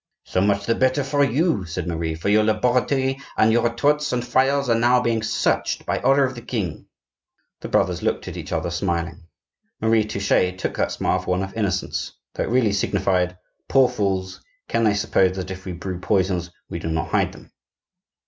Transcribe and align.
"So 0.23 0.41
much 0.41 0.65
the 0.65 0.73
better 0.73 1.03
for 1.03 1.23
you," 1.23 1.63
said 1.65 1.85
Marie, 1.87 2.15
"for 2.15 2.27
your 2.27 2.43
laboratory, 2.43 3.19
and 3.37 3.51
your 3.53 3.61
retorts 3.69 4.11
and 4.11 4.25
phials 4.25 4.67
are 4.67 4.73
now 4.79 4.99
being 4.99 5.21
searched 5.21 5.85
by 5.85 5.99
order 5.99 6.23
of 6.23 6.33
the 6.33 6.41
king." 6.41 6.87
The 7.59 7.67
brothers 7.67 8.01
looked 8.01 8.27
at 8.27 8.35
each 8.35 8.51
other 8.51 8.71
smiling. 8.71 9.27
Marie 9.79 10.03
Touchet 10.05 10.57
took 10.57 10.75
that 10.77 10.91
smile 10.91 11.19
for 11.19 11.29
one 11.29 11.43
of 11.43 11.53
innocence, 11.53 12.13
though 12.33 12.45
it 12.45 12.49
really 12.49 12.73
signified: 12.73 13.37
"Poor 13.69 13.87
fools! 13.87 14.41
can 14.67 14.85
they 14.85 14.95
suppose 14.95 15.35
that 15.35 15.51
if 15.51 15.65
we 15.65 15.71
brew 15.73 15.99
poisons, 15.99 16.49
we 16.67 16.79
do 16.79 16.87
not 16.89 17.09
hide 17.09 17.31
them?" 17.33 17.51